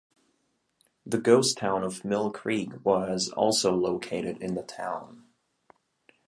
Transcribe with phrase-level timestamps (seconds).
[1.05, 5.25] The ghost town of Mill Creek was also located in the town.